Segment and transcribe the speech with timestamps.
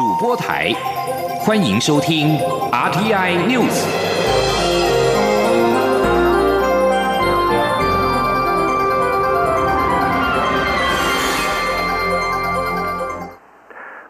[0.00, 0.72] 主播台，
[1.44, 2.38] 欢迎收听
[2.72, 3.84] RTI News。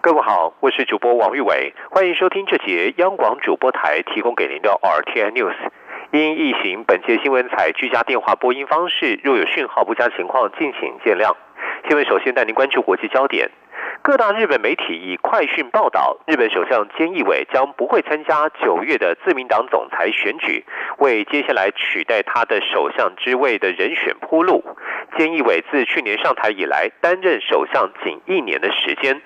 [0.00, 5.56] 各位好，我是主播王玉伟，欢迎收听这节央广主播台提供给您的 RTI News。
[6.12, 11.34] 因疫情，本节新闻采居家电话播音方式，若有讯号不佳情况，敬请见谅。
[11.88, 13.50] 新闻首先带您关注国际焦点。
[14.02, 20.64] 各大日本媒体以快讯报道，日本首相菅义伟将不会参加九月的自民党总裁选举，
[20.98, 24.64] 为接下来取代他的首相之位的人选铺路。
[25.16, 29.20] 菅义伟自去年上台以来，担任首相仅一年的时间。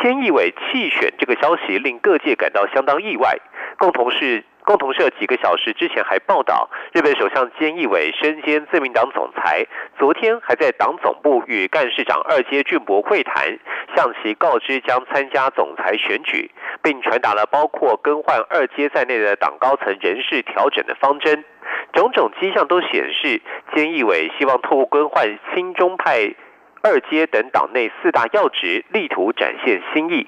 [0.00, 3.38] 菅义伟弃选这个消息令各界感到相当意外，
[3.78, 4.44] 共同是。
[4.68, 9.66] 共同社几个小时之前还报道，日本首相菅义伟身兼自民党总裁，
[9.98, 13.58] 昨天还在党总部与干事长二阶俊博会谈，
[13.96, 16.50] 向其告知将参加总裁选举，
[16.82, 21.46] 并传达了包括更换二阶在内的党高层人事调整的方针。
[21.94, 23.40] 种种迹象都显示，
[23.72, 26.34] 菅义伟希望透过更换亲中派
[26.82, 30.26] 二阶等党内四大要职，力图展现新意。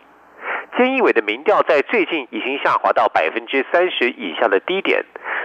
[0.81, 5.05] 菅义伟的民调在最近已经下滑到百分之三十以下的低点。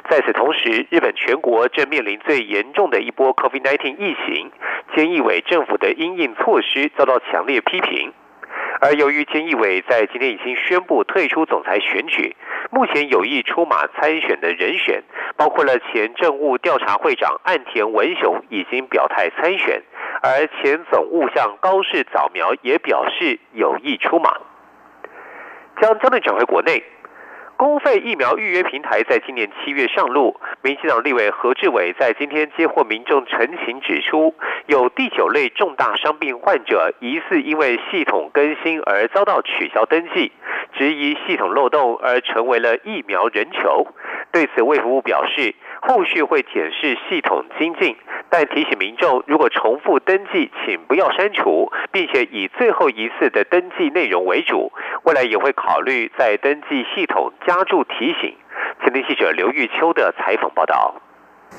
[0.10, 4.50] 在此同时，日本全国正面临最严重的一波 COVID-19 疫情，
[4.96, 8.14] 菅义伟政府的因应措施遭到强烈批评。
[8.80, 12.34] 而由于菅义伟在今天已经宣布退出总裁选举，
[12.72, 15.04] 目前有意出马参选的人选，
[15.36, 19.84] 包括了前政务调查会长岸田文雄已经表态参选，
[20.24, 24.32] 而前总务相高市早苗也表示有意出马。
[25.82, 26.84] 将焦点转回国内，
[27.58, 30.40] 公费疫苗预约平台在今年七月上路。
[30.62, 34.34] 民进党立委何志伟在今天接获民众陈情，指出
[34.68, 40.32] 有第九类重大伤病患者疑似因为系统更新而遭到取消登记，
[40.78, 43.88] 质疑系统漏洞而成为了疫苗人球。
[44.32, 47.96] 对此，卫福部表示，后续会检视系统精进，
[48.30, 54.72] 但提醒民众，如果重复登记，请不要删除，并且以最后一次的登记内容为主。
[55.04, 58.36] 未来也会考虑在登记系统加注提醒。
[58.84, 60.96] 前天记者刘玉秋的采访报道。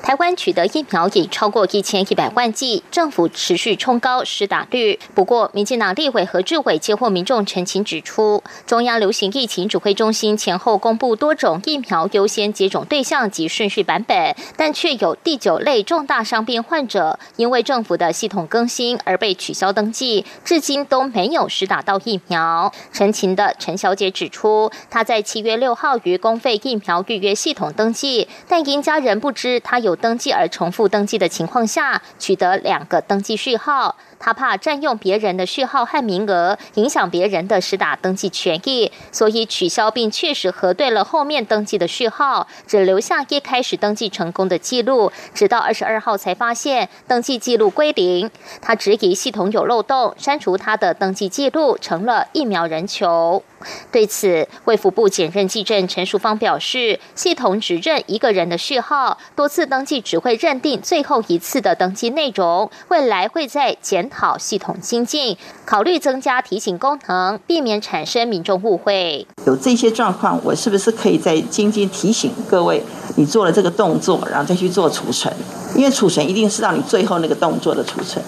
[0.03, 4.97] 台湾取得疫苗已超过一千一百万剂，政府持续冲高施打率。
[5.13, 22.71] 不过，民进党立委何志伟接获民众陈情指出，中央流行疫情指挥中心前后公布多种疫苗优先接种对象及顺序版本，但却有第九类重大伤病患者因为政府的系统更新而被取消登记，至今都没有施打到疫苗。
[22.93, 29.86] 陈情的陈小姐指出，她在七月六号于公费疫苗预约系统登记，但因家人不知她有。
[29.87, 33.95] 有登记而重复登记的情况下，取得两个登记序号。
[34.19, 45.11] 他怕占用别人的序号和名额，影响别人的实打登记权益，所以取消并确实核对了后面登记的序号，只留下一开始登记成功的记录。
[45.35, 48.31] 直到二十二号才发现登记记录归零。
[48.59, 53.43] 他质疑系统有漏洞，删除他的登记记录，成了疫苗人球。
[53.91, 64.06] 对此，卫福部检认技证陈淑芳表示，系统只认一个人的序号，多次登记只会认定最后一次的登记内容，未来会在检。
[64.09, 69.25] 讨系统精进，考虑增加提醒功能，避免产生民众误会。
[69.45, 72.83] 有这些状况，我是不是可以在精进提醒各位，
[73.15, 75.33] 你做了这个动作，然后再去做储存？
[75.75, 78.23] 因为储存一定是到你最后那个动作的储存，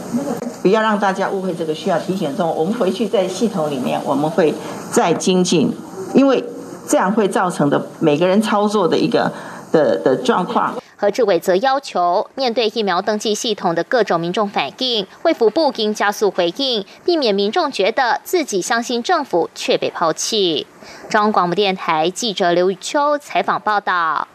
[0.61, 2.49] 不要让大家误会这个需要提醒中。
[2.55, 4.53] 我们回去在系统里面，我们会
[4.91, 5.73] 再精进，
[6.13, 6.43] 因为
[6.87, 9.31] 这样会造成的每个人操作的一个
[9.71, 10.73] 的的状况。
[11.01, 20.67] 何志伟则要求，面对疫苗登记系统的各种民众反应，卫福部应加速回应，避免民众觉得自己相信政府却被抛弃。
[21.09, 24.27] 中央广播电台记者刘玉秋采访报道。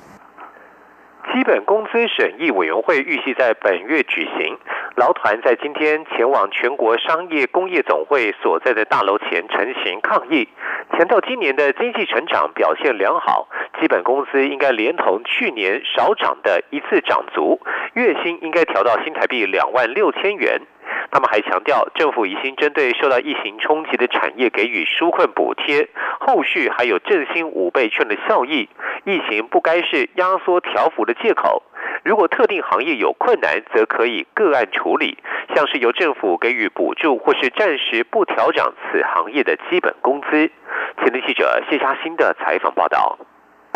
[1.33, 4.57] 基本工资审议委员会预计在本月举行，
[4.97, 10.49] 劳团在今天前往全国商业工业总会所在的大楼前成行抗议，
[10.93, 13.49] 强调今年的经济成长表现良好，
[13.81, 17.61] 基本工资应该连同去年少涨的一次涨足，
[17.95, 20.61] 月薪应该调到新台币两万六千元。
[21.11, 25.89] 他们还强调，政府已经针对受到疫情冲击的产业给予纾困补贴，
[26.21, 28.69] 后续还有振兴五倍券的效益。
[29.05, 31.63] 疫情不该是压缩条幅的借口。
[32.03, 35.19] 如果特定行业有困难，则可以个案处理，
[35.55, 40.51] 像是由政府给予补助，或是暂时不调整此行业的基本工资。
[40.99, 43.19] 前天记者谢嘉欣的采访报道。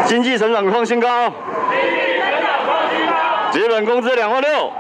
[0.05, 4.72] 经济成长创新高，经济成长创新高，基本工资两万六。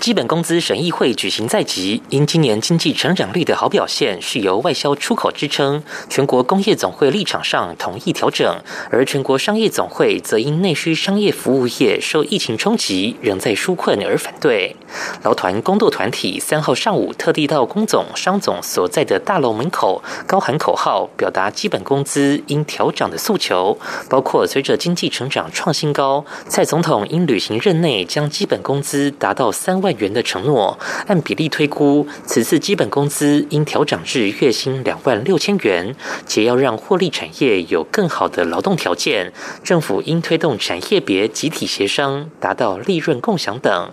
[0.00, 14.76] 基本工资审议会举行在即，因今年经济成长率的好表现是由外销出口支撑，全国工业总会立场上同意调整，而全国商业总会则因内需商业服务业受疫情冲击，仍在纾困而反对。
[15.24, 23.76] 劳团工斗团体三号上午特地到工总、商总所在的大楼门口，高喊口号，表达基本工资应调涨的诉求，
[24.08, 29.87] 包括随着经济成长创新高，蔡总统应履行任内将基本工资达到三万。
[29.88, 35.96] 万元的承诺，按比例推估，此次基本工资应调整至月薪两万六千元，
[36.26, 39.32] 且要让获利产业有更好的劳动条件。
[39.64, 43.90] 政府应推动产业别集体协商，达到利润共享等。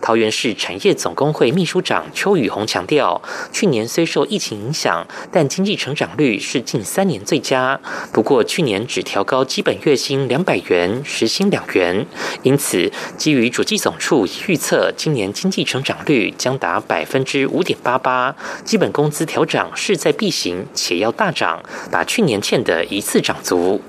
[0.00, 3.20] 桃园市产业总工会秘书长邱宇宏强调，
[3.52, 7.80] 去年虽受疫情影响，但经济成长率是近三年最佳。
[8.12, 12.06] 不过去年只调高基本月薪两百元，时薪两元，
[12.42, 18.34] 因此基于主计总处预测，今年经济成长率将达百分之五点八八，
[18.64, 23.80] 基本工资调涨势在必行，且要大涨，把去年欠的一次涨足。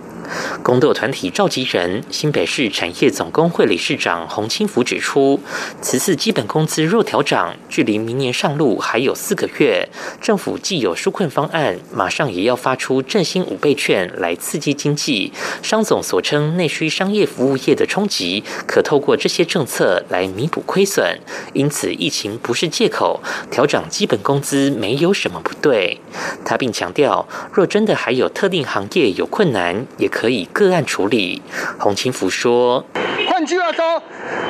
[0.63, 5.39] 工斗团体召集人、新北市产业总工会理事长洪清福指出，
[5.81, 9.88] 此次基本工资若调涨，距离明年上路还有四个月，
[10.19, 15.31] 政府既有纾困方案，马上也要发出振兴五倍券来刺激经济。
[15.62, 21.19] 商总所称内需商业服务业的冲击，可透过这些政策来弥补亏损。
[21.53, 26.01] 因此，疫情不是借口，调涨基本工资没有什么不对。
[26.44, 30.12] 他并强调，若真的还有特定行业有困难，也。
[30.19, 31.40] 可以个案处理，
[31.78, 32.84] 洪清福说
[33.30, 34.02] ：“换句话说，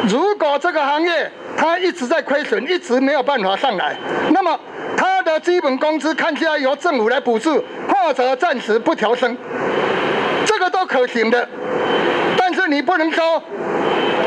[0.07, 3.97] 如果这个行业它一直在亏损，一直没有办法上来，
[4.31, 4.57] 那么
[4.95, 9.35] 它的基本工资看起来由政府来补助，或者暂时不调升，
[10.45, 11.45] 这个都可行的。
[12.37, 13.43] 但是你不能说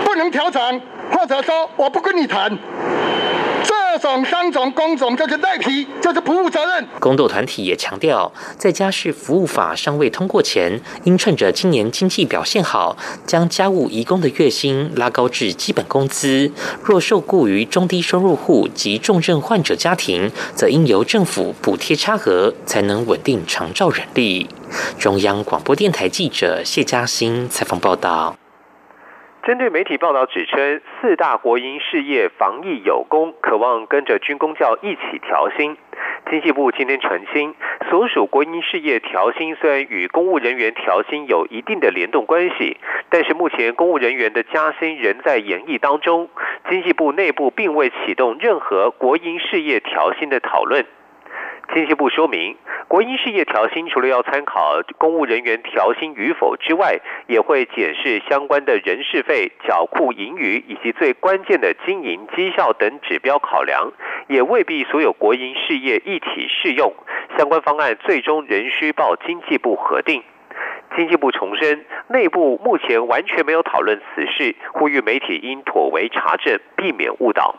[0.04, 2.54] 不能调整，或者说我不跟你谈。”
[4.02, 6.86] 这种三种工种就是代批，就是不负责任。
[6.98, 16.50] 工斗团体也强调，在家事服务法尚未通过前，应趁着今年经济表现好，将家务移工的月薪拉高至基本工资。
[16.82, 24.48] 若受雇于中低收入户及重症患者家庭，则应由政府补贴差额，才能稳定长照人力。
[24.98, 28.34] 中央广播电台记者谢嘉欣采访报道。
[29.50, 35.76] 针对媒体报道指称四大国营事业防疫有功，渴望跟着军工教一起调薪，
[36.30, 37.56] 经济部今天澄清，
[37.90, 42.76] 所属国营事业调薪虽然与公务人员调薪有一定的联动关系，
[43.08, 46.28] 但是目前公务人员的加薪仍在演绎当中，
[46.68, 50.86] 经济部内部并未启动任何国营事业调薪的讨论。
[51.74, 52.56] 经济部说明，
[52.90, 56.98] 国营事业调薪除了要参考公务人员调薪与否之外，
[57.28, 63.92] 也会检视相关的人事费、缴库盈余以及最关键的经营绩效等指标考量，
[64.26, 66.92] 也未必所有国营事业一体适用。
[67.38, 70.24] 相关方案最终仍需报经济部核定。
[70.96, 77.54] 经济部重申，内部目前完全没有讨论此事，呼吁媒体应妥为查证，避免误导。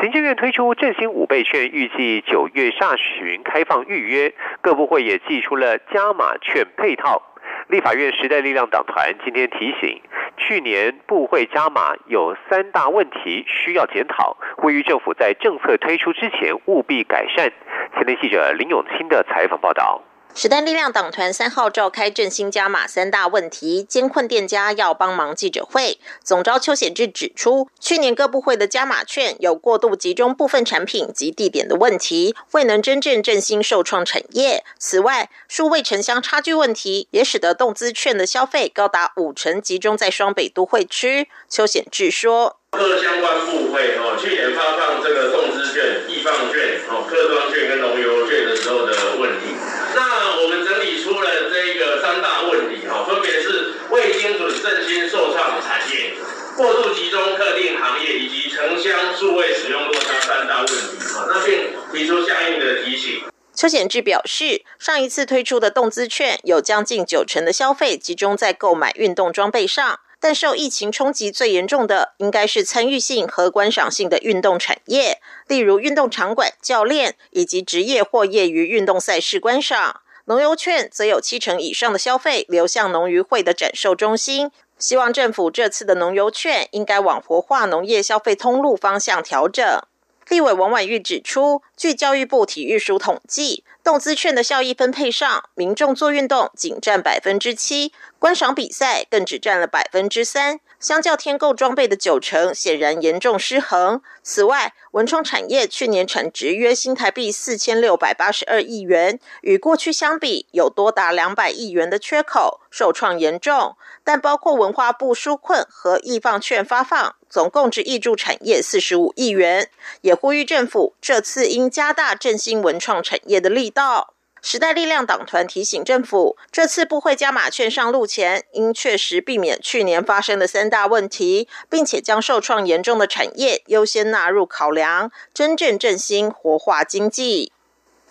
[0.00, 4.32] 行政院推出振兴五倍券，预计九月下旬开放预约。
[4.62, 7.22] 各部会也寄出了加码券配套。
[7.68, 10.00] 立法院时代力量党团今天提醒，
[10.36, 17.52] 去年部会加码有三大问题需要检讨，呼吁政府在政策推出之前务必改善。
[17.94, 20.02] 前天记者林永清的采访报道。
[20.32, 34.64] 时代力量党团三号召开振兴加码三大问题监困店家要帮忙记者会，总召邱显志指出，去年各部会的加码券有过度集中部分产品及地点的问题，未能真正振兴受创产业。
[34.78, 41.28] 此外，数位城乡差距问题也使得动资券的消费高达五成集中在双北都会区。
[41.48, 42.56] 邱显志说。
[42.70, 49.50] 各相关部会哦，去年发放这个动资券、易放券、哦，客庄券跟农油券的时候的问题，
[49.96, 56.14] 那我们整理出了这个三大问题哈，分别是未精准振兴受创产业、
[56.60, 63.22] 过度集中特定行业以及城乡数位使用落差三大问题啊，那并提出相应的提醒。
[63.54, 70.00] 邱显志表示，上一次推出的动资券有将近九成的消费集中在购买运动装备上。
[70.22, 80.02] 但受疫情冲击最严重的，应该是参与性和观赏性的运动产业，例如运动场馆、教练以及职业或业余运动赛事观赏。
[80.26, 84.50] 农游券则有七成以上的消费流向农渔会的展售中心。
[84.80, 89.82] 希望政府这次的农油券应该往活化农业消费通路方向调整。
[90.30, 100.60] 立委王婉玉指出，据教育部体育署统计，动资券的效益分配上，民众做运动仅占百分之七，观赏比赛更只占了百分之三。
[100.78, 104.00] 相较天购装备的九成，显然严重失衡。
[104.22, 113.76] 此外，文创产业去年产值约新台币四千六百八十二亿元，与过去相比，有多达两百亿元的缺口，受创严重。
[114.04, 119.70] 但包括文化部纾困和易放券发放，总共只挹注产业四十五亿元。
[120.02, 124.12] 也呼吁政府这次应加大振兴文创产业的力道。
[124.42, 137.52] 时代力量党团提醒政府，这次不会加码券上路前，应确实避免去年发生的三大问题，并且将受创严重的产业优先纳入考量，真正振兴活化经济。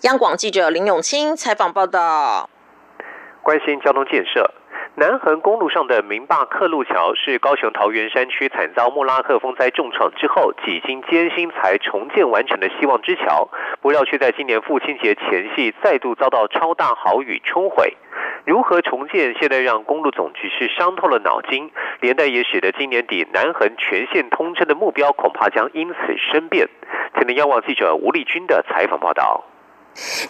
[0.02, 2.48] 央广记者林永清采访报道。
[3.42, 4.54] 关心交通建设。
[5.00, 13.48] 南横公路上的明坝客路桥是高雄桃园山区惨遭莫拉克风灾重创之后，几经艰辛才重建完成的希望之桥，
[13.79, 17.96] 不料却在今年父亲节前夕再度遭到超大豪雨冲毁。
[18.46, 26.68] 如何重建，现在让公路总局是伤透了脑筋，连带也使得今年底南横全线通车的目标恐怕将因此生变。
[27.15, 29.46] 前天央网记者吴立军的采访报道。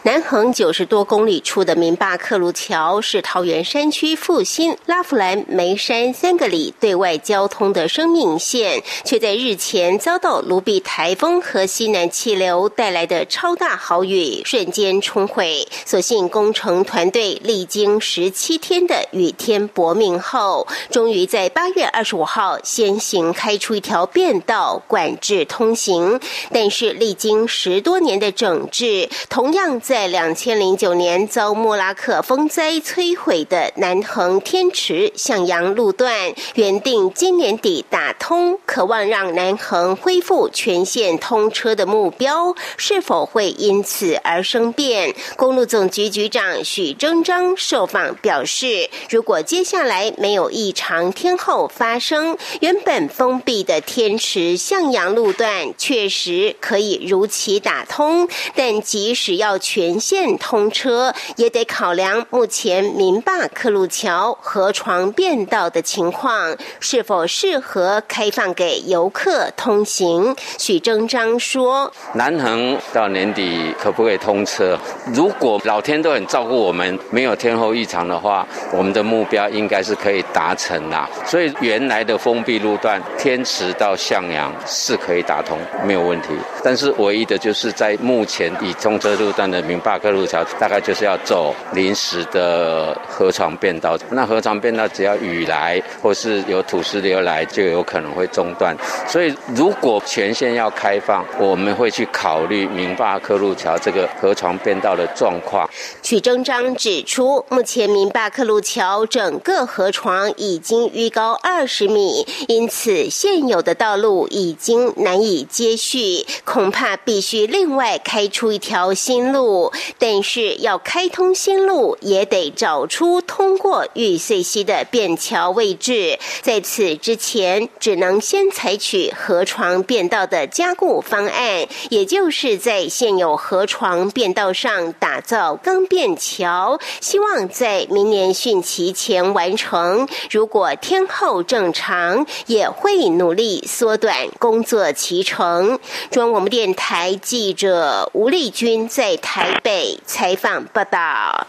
[0.04, 15.68] 南横九十多公里处的明坝克鲁桥是桃园山区复兴、拉弗兰、梅山三个里对外交通的生命线，却在日前遭到卢比台风和西南气流带来的超大豪雨瞬间冲毁。
[15.86, 26.20] 所幸工程团队历经十七天的雨天搏命后，终于在八月二十五号先行开出一条便道管制通行。
[26.52, 29.80] 但是历经十多年的整治，同同样。
[29.82, 36.14] 在两千零九年遭莫拉克风灾摧毁的南横天池向阳路段，
[36.54, 45.16] 原定今年底打通，渴望让南横恢复全线通车的目标，是否会因此而生变？
[45.36, 70.36] 公路总局局长许征章受访表示，如果接下来没有异常天候发生，原本封闭的天池向阳路段确实可以如期打通，但即使要全线通车，也得考量目前民坝客路桥河床变道的情况，是否适合开放给游客通行。
[70.58, 74.78] 许正章说：“南横到年底可不可以通车？
[75.14, 81.10] 如果老天都很照顾我们，没有天候异常的话，我们的目标应该是可以达成啦。
[81.26, 86.28] 所以原来的封闭路段天池到向阳是可以打通，没有问题。
[86.62, 98.76] 但是唯一的就是在目前已通车路。”段的明坝克路桥大概就是要走临时的河床变道，那河床变道只要雨来或是有土石流来，就有可能会中断。
[99.08, 105.70] 所以如果全线要开放，我们会去考虑明坝克路桥这个河床变道的状况。
[106.02, 119.19] 许征章指出，目前明坝克路桥整个河床已经逾高二十米，因此现有的道路已经难以接续，恐怕必须另外开出一条新。
[119.32, 126.18] 路，但是要开通新路，也得找出通过玉碎溪的便桥位置。
[126.42, 140.08] 在此之前，只能先采取河床便道的加固方案，也就是在现有河床便道上打造钢便桥，希望在明年汛期前完成。
[140.32, 145.78] 如果天候正常，也会努力缩短工作期程。
[146.10, 149.09] 中央广播电台记者吴丽君在。
[149.18, 151.48] 台北采访报道。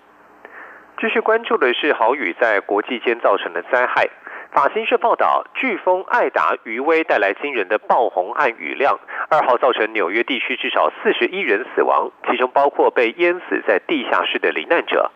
[1.01, 4.09] 继续关注的是豪雨在国际间造成的灾害。
[4.53, 8.99] 法新社报道，飓风艾达余威带来惊人的暴洪和雨量，
[9.31, 15.13] 二号造成纽约地区至少四十一人死亡，其中包括被淹死在地下室的罹难者。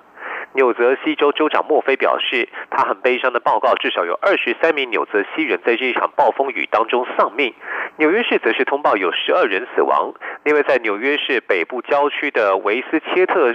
[0.54, 7.52] 纽泽西州州长墨菲表示，他很悲伤的报告，至少有二十三名纽泽西人在这一场暴风雨当中丧命。
[7.96, 10.14] 纽约市则是通报有十二人死亡。
[10.44, 13.52] 另外，在纽约市北部郊区的维斯切特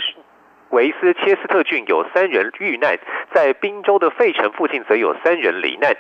[0.72, 3.00] 维斯切斯特郡有三人遇难，
[3.34, 5.96] 在宾州的费城附近则有三人罹难。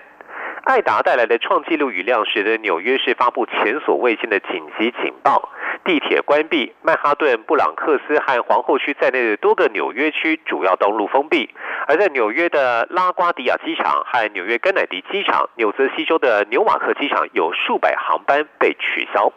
[0.65, 5.49] 艾达带来的创纪录雨量，使得纽约市发布前所未见的紧急警报，
[5.85, 11.49] 地铁关闭，曼哈顿、布朗克斯和皇后区在内的多个纽约区主要道路封闭。
[11.87, 19.31] 而在纽约的拉瓜迪亚机场和纽约甘乃迪机场，纽泽西州的纽瓦克机场有数百航班被取消。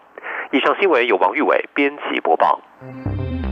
[0.50, 2.60] 以上新闻由王玉伟编辑播报。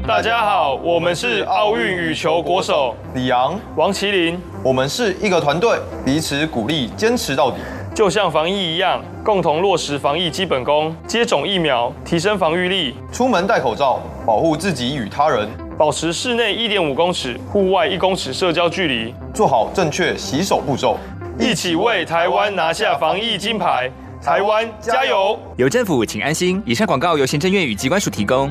[0.06, 7.58] 大家好，我们是奥运羽球国手李昂、王麒麟，我们是一个团队，彼此鼓励，坚持到底。
[7.94, 12.94] 就像防疫一样，共同落实防疫基本功，接种疫苗，提升防御力。
[13.12, 15.48] 出门戴口罩，保护自己与他人。
[15.76, 20.96] 保持室内一点五公尺，户外一公尺社交距离，做好正确洗手步骤，
[21.38, 23.90] 一起为台湾拿下防疫金牌。
[24.22, 25.38] 台湾加油！
[25.56, 26.62] 有政府，请安心。
[26.66, 28.50] 以上广告由行政院与机关署提供。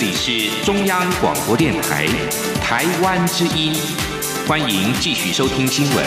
[0.00, 2.06] 里是中央广播电台
[2.62, 3.74] 台湾之音，
[4.48, 6.04] 欢迎继续收听新闻。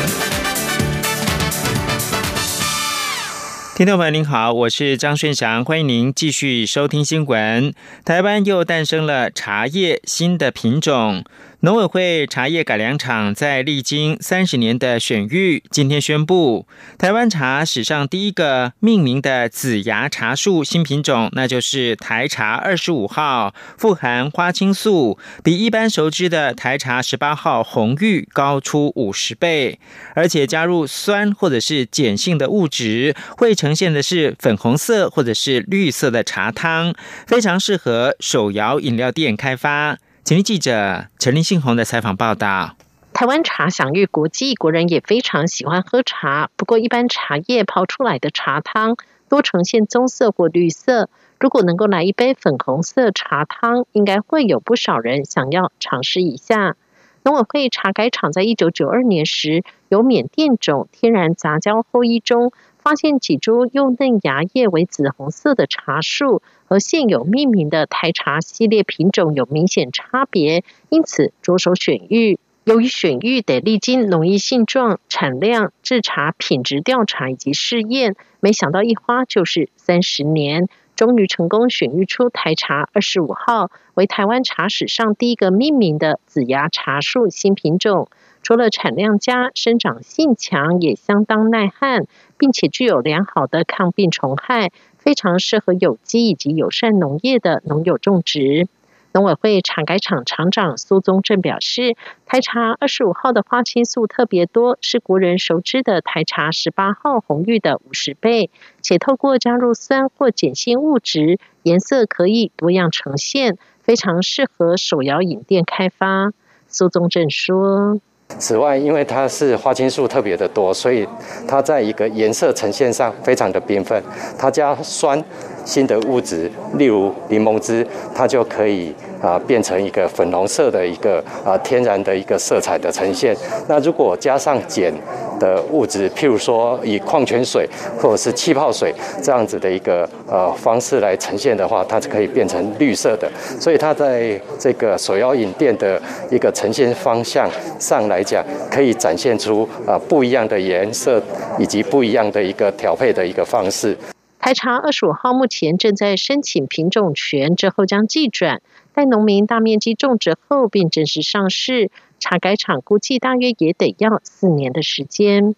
[3.76, 7.72] 听众朋友您好，我是张顺祥，欢迎您继续收听新闻。
[8.04, 11.24] 台湾又诞生了茶叶新的品种。
[11.64, 16.68] 农委会茶叶改良厂在历经三十年的选育，今天宣布
[16.98, 29.80] 台湾茶史上第一个命名的紫芽茶树新品种，那就是台茶二十五号，富含花青素，比一般熟知的台茶十八号红玉高出五十倍，
[30.16, 36.94] 而且加入酸或者是碱性的物质，会呈现的是粉红色或者是绿色的茶汤，
[37.26, 40.00] 非常适合手摇饮料店开发。
[40.26, 42.78] 请听记者陈林信宏的采访报道。
[43.12, 46.50] 台湾茶享誉国际，国人也非常喜欢喝茶。
[46.56, 48.96] 不过，一般茶叶泡出来的茶汤
[49.28, 51.10] 多呈现棕色或绿色。
[51.42, 56.78] 如果能够来一杯粉红色茶汤，应该会有不少人想要尝试一下。
[57.24, 62.54] 农委会茶改厂在一九九二年时，由缅甸种天然杂交后裔中。
[62.84, 72.40] 发现几株幼嫩芽叶为紫红色的茶树，和现有命名的台茶系列品种有明显差别，因此着手选育。
[72.66, 88.10] 由于选育得历经农业性状、产量、制茶品质调查以及试验，没想到一花就是三十年，终于成功选育出台茶二十五号，为台湾茶史上第一个命名的紫芽茶树新品种。
[88.44, 92.06] 除了产量佳、生长性强，也相当耐旱，
[92.38, 98.68] 并且具有良好的抗病虫害，非常适合有机以及友善农业的农友种植。
[99.14, 101.96] 农委会茶改厂厂长苏宗正表示，
[102.26, 108.50] 台茶二十五号的花青素特别多，是国人熟知的台茶十八号红玉的五十倍，
[108.82, 116.34] 且透过加入酸或碱性物质，颜色可以多样呈现，非常适合手摇饮店开发。
[116.68, 118.02] 苏宗正说。
[118.40, 121.08] 此外，因为它是花青素特别的多，所以
[121.48, 124.02] 它在一个颜色呈现上非常的缤纷。
[124.38, 125.24] 它加酸
[125.64, 128.94] 性的物质，例如柠檬汁，它就可以。
[129.24, 133.34] 啊，变成一个粉红色的一个啊天然的一个色彩的呈现。
[133.70, 134.94] 那如果加上碱
[135.40, 143.32] 的物质，譬如说以矿泉水或者是气泡水这样子的一个呃方式来呈现的话，它是可以变成绿色的。
[143.58, 151.22] 所以它在这个手摇饮店的一个呈现方向上来讲，可以展现出啊不一样的颜色
[151.58, 153.98] 以及不一样的一个调配的一个方式。
[154.44, 158.62] 台茶二十五号目前正在申请品种权，之后将寄转。
[158.94, 165.56] 待农民大面积种植后，并正式上市，茶改厂估计大约也得要四年的时间。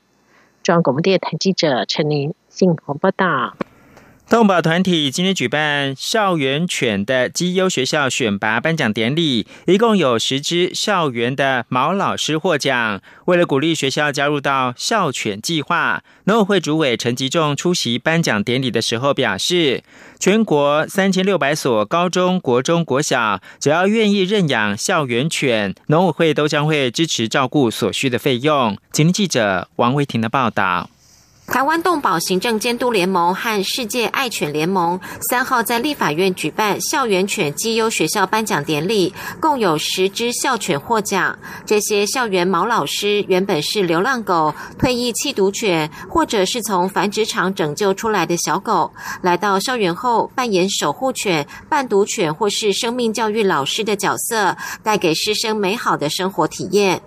[0.62, 3.56] 中央广播电台记者陈琳、信鸿报道。
[4.28, 13.00] 动保团体今天举办校园犬的绩优学校选拔颁奖典礼，一共有十只校园的毛老师获奖。
[13.26, 19.84] 为了鼓励学校加入到校犬计划，农委会主委陈吉仲出席颁奖典礼的时候表示，
[20.20, 28.76] 全国三千六百所高中国中国小，只要愿意认养校园犬，农委会都将会支持照顾所需的费用。
[28.92, 30.90] 今天记者王维婷的报道。
[31.48, 41.38] 台湾动保行政监督联盟和世界爱犬联盟三号在立法院举办校园犬绩优学校颁奖典礼，共有十只校犬获奖。
[41.66, 57.02] 这些校园毛老师原本是流浪狗、退役弃毒犬，或者是从繁殖场拯救出来的小狗，来到校园后扮演守护犬、伴读犬或是生命教育老师的角色，带给师生美好的生活体验。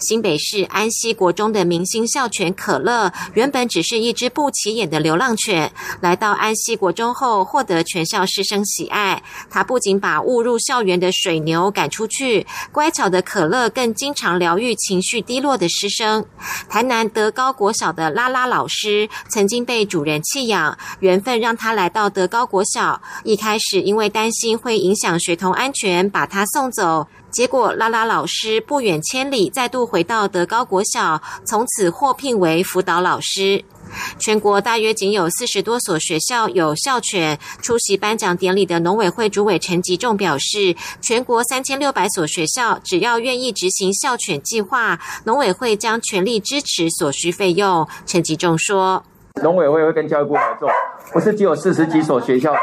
[0.00, 9.22] 新北市安溪国中的明星校犬可乐，原本只是一只不起眼的流浪犬，来到安溪国中后，获得全校师生喜爱。
[9.50, 16.24] 它不仅把误入校园的水牛赶出去，乖巧的可乐更经常疗愈情绪低落的师生。
[16.68, 23.00] 台南德高国小的拉拉老师，曾经被主人弃养，缘分让他来到德高国小。
[23.24, 27.06] 一开始因为担心会影响学童安全，把他送走。
[27.34, 33.64] 结果，拉拉老师不远千里再度回到德高国小，从此获聘为辅导老师。
[34.20, 37.36] 全国大约仅有四十多所学校有校犬。
[37.60, 47.88] 出席颁奖典礼的农委会主委陈吉仲表示，全国三千六百所学校只要愿意执行校犬计划，农委会将全力支持所需费用。
[48.06, 49.02] 陈吉仲说
[49.42, 50.70] ：“农委会会跟教育部合作，
[51.12, 52.54] 不是只有四十几所学校，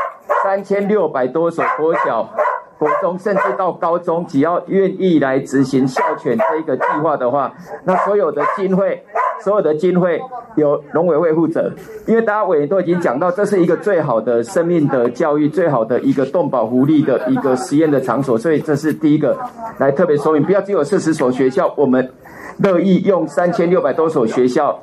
[0.46, 2.34] 三千六百多所国小。”
[2.82, 9.04] 国中甚至到高中，只要愿意来执行校犬这一个计划的话，那所有的经费，
[9.44, 10.20] 所有的经费
[10.56, 11.72] 由农委会负责。
[12.08, 19.38] 因为大家委员都已经讲到，这是一个最好的生命的教育，最好的一个动保福利的一个实验的场所，所以这是第一个
[19.78, 22.12] 来特别说明，不要只有四十所学校，我们
[22.58, 24.80] 乐意用三千六百多所学校，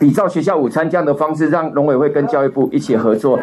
[0.00, 3.38] 比照学校午餐这样的方式，让农委会跟教育部一起合作。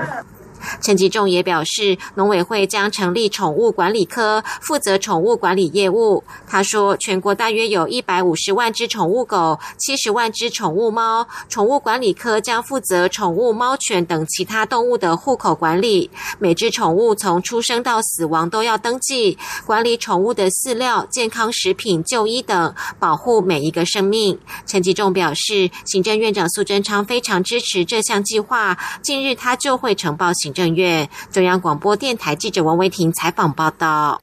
[0.82, 6.24] 陈吉仲也表示，农委会将成立宠物管理科，负责宠物管理业务。
[6.48, 16.10] 他说，全国大约有一百五十万只宠物狗，七十万只宠物猫，宠物管理科将负责宠物猫犬等其他动物的户口管理。
[16.40, 24.40] 每只宠物从出生到死亡都要登记，管理宠物的饲料、健康食品、就医等，保护每一个生命。
[24.66, 30.53] 陈吉仲表示，行政院长苏贞昌非常支持这项计划，近日他就会呈报行。
[30.54, 34.23] 正月，中央广播电台记者王维婷采访报道。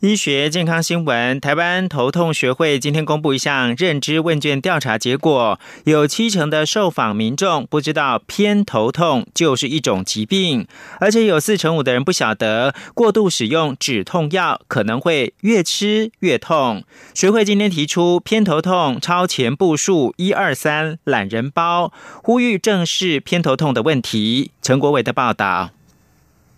[0.00, 10.68] 医学健康新闻：台湾头痛学会今天公布一项认知问卷调查结果，有七成的受访民众不知道偏头痛就是一种疾病，
[11.00, 16.84] 而且有四成五的人不晓得过度使用止痛药可能会越吃越痛。
[17.12, 24.52] 学会今天提出偏头痛超前部署一二三懒人包，呼吁正视偏头痛的问题。
[24.62, 25.70] 陈国伟的报道。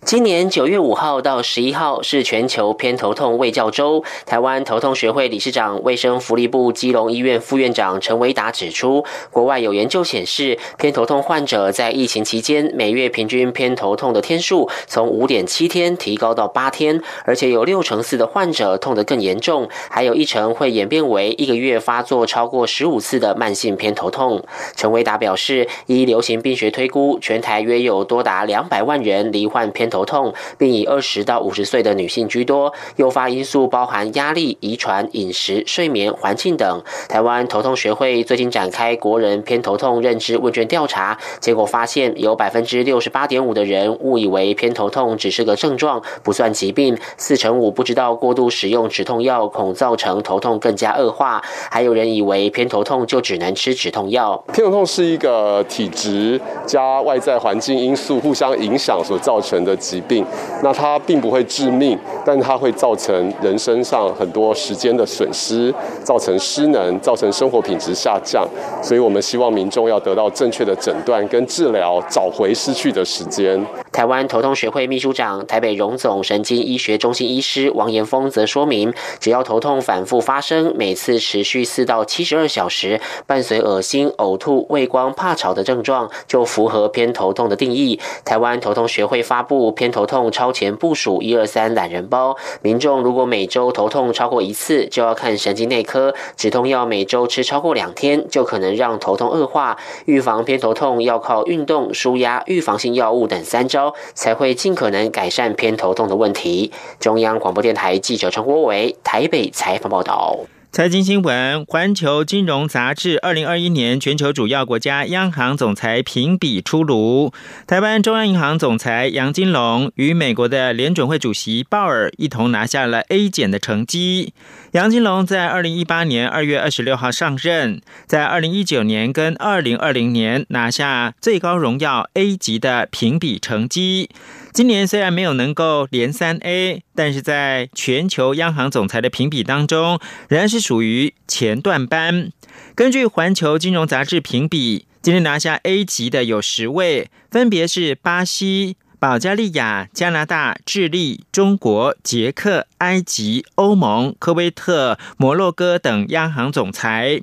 [0.03, 4.03] 今年九月五号到十一号是全球偏头痛卫教周。
[4.25, 24.43] 台湾头痛学会理事长、卫生福利部基隆医院副院长陈维达指出，国外有研究显示，偏头痛患者在疫情期间每月平均偏头痛的天数从五点七天提高到八天，而且有六成四的患者痛得更严重，还有一成会演变为一个月发作超过十五次的慢性偏头痛。
[24.75, 29.90] 陈维达表示，依流行病学推估，全台约有多达两百万人罹患偏。
[29.91, 36.81] 头痛，并以二十到五十岁的女性居多，诱发因素包含压力、遗传、饮食、睡眠、环境等。
[37.07, 54.41] 台湾头痛学会最近展开国人偏头痛认知问卷调查，结果发现有百分之六十八点五的人误以为偏头痛只是个症状，不算疾病；四成五不知道过度使用止痛药恐造成头痛更加恶化；还有人以为偏头痛就只能吃止痛药。
[54.53, 59.75] 偏头痛是一个体质加外在环境因素互相影响所造成的。
[59.81, 60.25] 疾病，
[60.63, 68.47] 那它并不会致命，但它会造成人身上很多时间的损失，造成失能，造成生活品质下降。
[68.81, 73.65] 所以我们希望民众要得到正确的诊断跟治疗，找回失去的时间。
[73.91, 87.99] 台湾头痛学会秘书长、台北荣总神经医学中心医师王延峰则说明，只要头痛反复发生，每次持续四到七十二小时，伴随恶心、呕吐、畏光、怕吵的症状，就符合偏头痛的定义。
[88.23, 89.70] 台湾头痛学会发布。
[89.71, 96.13] 偏头痛超前部署一二三懒人包，民众如果每周头痛超过一次，就要看神经内科。
[96.35, 99.77] 止痛药每周吃超过两天，就可能让头痛恶化。
[100.05, 106.71] 预防偏头痛要靠运动、舒压、预防性药物等三招，才会尽可能改善偏头痛的问题。
[106.99, 110.37] 中央广播电台记者陈国伟台北采访报道。
[110.71, 117.33] 财经新闻：环球金融杂志二零二一年全球主要国家央行总裁评比出炉，
[117.67, 124.33] 台湾中央银行总裁杨金龙与美国的联准会主席鲍尔一同拿下了 A 减的成绩。
[124.71, 134.09] 杨金龙在二零一八年二月二十六号上任，在二零一九年跟二零二零年拿下最高荣耀 A 级的评比成绩。
[134.53, 142.31] 今年虽然没有能够连三 A，但是在全球央行总裁的评比当中，仍然是属于前段班。
[142.73, 148.77] 根据环球金融杂志评比，今天拿下 A 级的有十位，分别是巴西。
[149.01, 157.19] 保加利亚、加拿大、智利、中国、捷克、埃及、欧盟、科威特、摩洛哥等央行总裁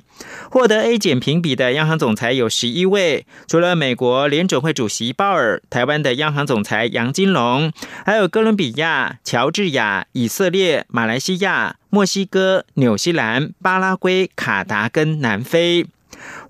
[0.51, 7.71] 获得 A 减评比的央行总裁有十一位，除了美国联准会主席鲍尔、台湾的央行总裁杨金龙，
[8.05, 15.85] 还有哥伦比亚、乔治亚、以色列、马来西亚、墨西哥、纽西兰、巴拉圭、卡达跟南非。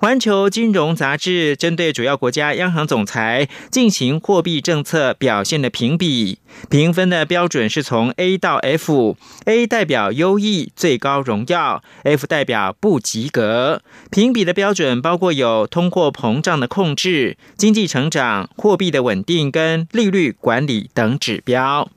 [0.02, 13.82] 环球金融杂志针对主要国家央行总裁进行货币政策表现的评比，评分的标准是从 A 到 F，A 代表优异、最高荣耀，F 代表不及格。
[14.10, 21.90] 评比的标准包括有通货膨胀的控制、经济成长、货币的稳定跟利率管理等指标。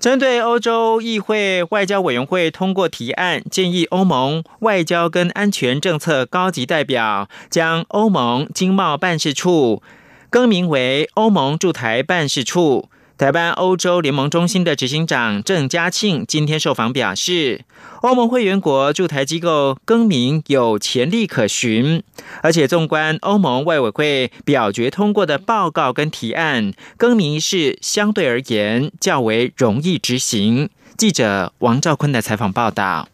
[0.00, 9.82] 针对欧洲议会外交委员会通过提案，建议欧盟外交跟安全政策高级代表将欧盟经贸办事处
[10.30, 12.88] 更名为欧盟驻台办事处。
[13.20, 17.66] 台湾欧洲联盟中心的执行长郑嘉庆今天受访表示，
[18.00, 22.02] 欧盟会员国驻台机构更名有潜力可循，
[22.42, 30.70] 而且纵观欧盟外委会表决通过的报告跟提案，更名是相对而言较为容易执行。
[30.96, 33.06] 记者王兆坤的采访报道。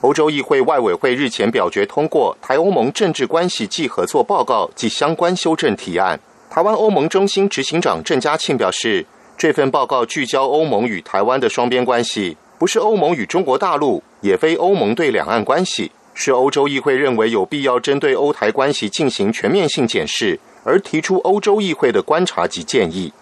[0.00, 6.18] 欧洲议会外委会日前表决通过台欧盟政治关系暨合作报告及相关修正提案。
[6.50, 9.06] 台湾欧盟中心执行长郑嘉庆表示。
[9.36, 23.12] 这份报告聚焦欧盟与台湾的双边关系，不是欧盟与中国大陆，也非欧盟对两岸关系，是欧洲议会认为有必要针对欧台关系进行全面性检视，而提出欧洲议会的观察及建议。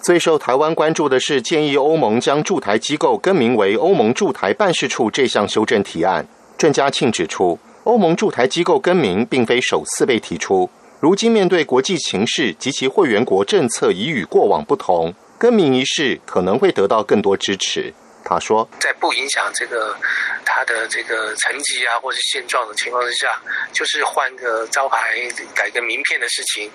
[0.00, 6.26] 最受台湾关注的是建议欧盟将驻台机构更名为欧盟驻台办事处这项修正提案。
[6.56, 15.12] 郑嘉庆指出，欧盟驻台机构更名并非首次被提出，如今面对国际形势及其会员国政策已与过往不同。
[15.38, 17.92] 更名仪式可能会得到更多支持。
[18.24, 19.96] 他说，在不影响这个
[20.44, 23.40] 他的这个成绩啊，或是现状的情况之下，
[23.72, 25.14] 就是换个招牌、
[25.54, 26.68] 改个名片的事情，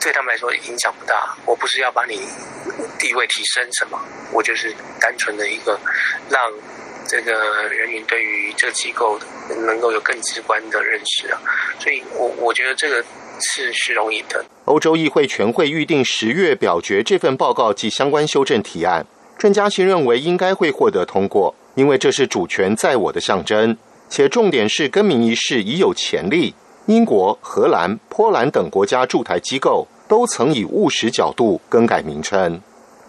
[0.00, 1.36] 对他们来说影响不大。
[1.46, 2.28] 我不是要把你
[2.96, 5.76] 地位提升什么，我就是单纯的一个
[6.30, 6.52] 让
[7.08, 9.18] 这个人民对于这个机构
[9.66, 11.40] 能够有更直观的认识啊。
[11.80, 13.04] 所以我我觉得这个。
[13.40, 14.44] 是是容易的。
[14.64, 19.06] 欧洲议会全会预定十月表决这份报告及相关修正提案。
[19.38, 23.76] 郑嘉欣认为应该会获得通过，因为这是主权在我的象征，
[24.08, 26.54] 且重点是更名仪式已有潜力。
[26.86, 32.60] 英国、荷兰、波兰等国家驻台机构都曾以务实角度更改名称。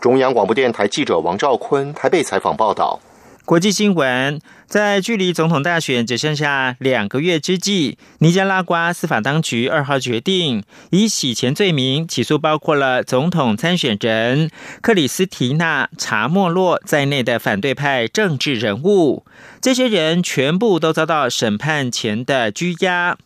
[0.01, 2.99] 中央广播电台记者王兆坤台北采访报道。
[3.47, 19.25] 国际新闻，在距离总统大选只剩下两个月之际，尼加拉瓜司法当局二号决定以洗钱罪名起诉包括了总统参选人克里斯提娜·查莫洛在内的反对派政治人物。
[19.61, 23.17] 这些人全部都遭到审判前的拘押。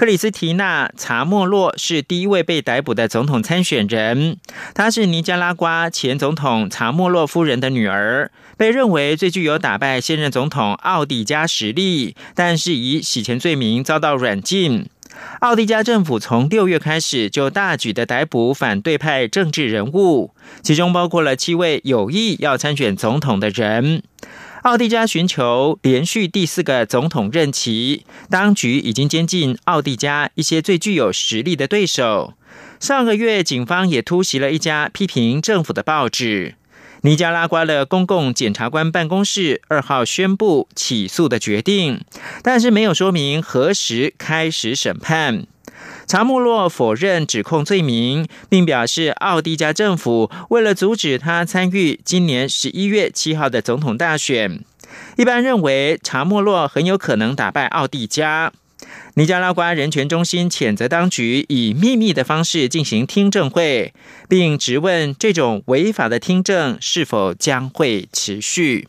[0.00, 4.38] 克里斯提娜·查莫洛是第一位被逮捕的总统参选人，
[4.72, 14.86] 她是尼加拉瓜前总统查莫洛夫人的女儿，被认为最具有打败现任总统奥迪加实力，但是以洗钱罪名遭到软禁。
[15.40, 20.30] 奥迪加政府从六月开始就大举的逮捕反对派政治人物，
[20.62, 24.02] 其中包括了七位有意要参选总统的人。
[24.62, 32.34] 奥地加寻求连续第四个总统任期，当局已经监禁奥地加一些最具有实力的对手。
[32.78, 36.56] 上个月，警方也突袭了一家批评政府的报纸。
[37.02, 42.04] 尼加拉瓜的公共检察官办公室二号宣布起诉的决定，
[42.42, 45.46] 但是没有说明何时开始审判。
[46.10, 54.64] 查莫洛否认指控罪名，并表示奥地加政府为了阻止他参与今年十一月七号的总统大选。
[55.16, 58.52] 一般认为，查莫洛很有可能打败奥地加。
[59.14, 63.94] 尼加拉瓜人权中心谴责当局以秘密的方式进行听证会，
[64.28, 68.88] 并质问这种违法的听证是否将会持续。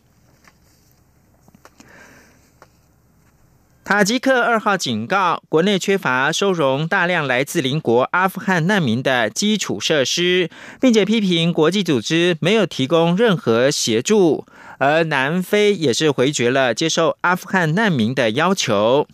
[3.84, 14.46] 塔吉克二号警告，国内缺乏收容大量来自邻国阿富汗难民的基础设施，并且批评国际组织没有提供任何协助。
[14.78, 19.08] 而南非也是回绝了接受阿富汗难民的要求。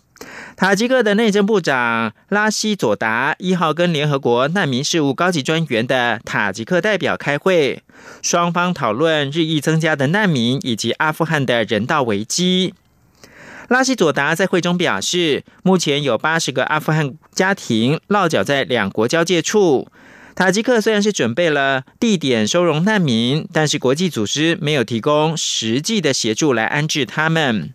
[0.56, 7.82] 塔吉克的内政部长拉希佐达一号跟联合国难民事务高级专员的塔吉克代表开会，
[8.22, 12.74] 双方讨论日益增加的难民以及阿富汗的人道危机。
[13.68, 19.88] 拉希佐达在会中表示，目前有八十个阿富汗家庭落脚在两国交界处。
[20.34, 27.74] 塔吉克虽然是准备了地点收容难民，但是国际组织没有提供实际的协助来安置他们。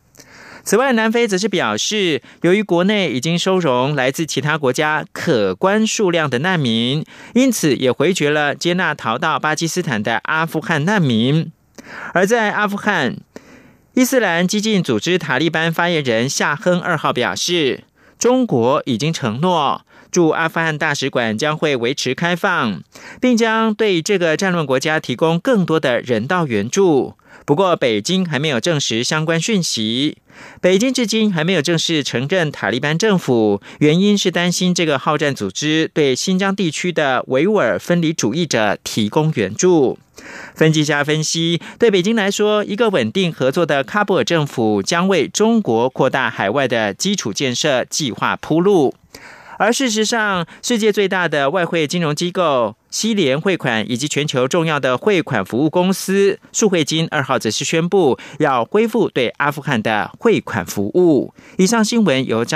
[0.63, 11.51] 此外，南非则是表示，由于国内已经收容来自其他国家可观数量的难民，因此也回绝了接纳逃到巴基斯坦的阿富汗难民。
[12.13, 13.17] 而在阿富汗。
[13.95, 17.83] 伊斯兰激进组织塔利班发言人夏亨二号表示，
[18.17, 22.81] 中国已经承诺驻阿富汗大使馆将会维持开放，
[23.21, 27.13] 并将对这个战乱国家提供更多的人道援助。
[27.45, 30.17] 不过，北京还没有证实相关讯息。
[30.61, 39.99] 北京至今还没有正式承认塔利班政府，原因是担心这个好战组织对新疆地区的维吾尔分离主义者提供援助。
[40.55, 48.95] 分析家分析，对北京来说，一个稳定合作的喀布尔政府将为中国扩大海外的基础建设计划铺路。
[49.59, 61.33] 而事实上，世界最大的外汇金融机构西联汇款以及全球重要的汇款服务公司数汇金二号则是宣布要恢复对阿富汗的汇款服务。
[61.57, 62.51] 以上新闻由张。